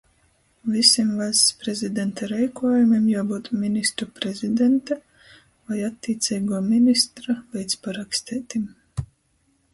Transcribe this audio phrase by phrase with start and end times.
[0.75, 4.99] Vysim Vaļsts Prezidenta reikuojumim juobyut ministru prezidenta
[5.69, 8.67] voi attīceiguo ministra leidzparaksteitim,